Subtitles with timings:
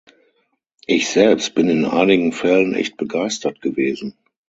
[0.87, 4.17] Ich selbst bin in einigen Fällen echt begeistert gewesen.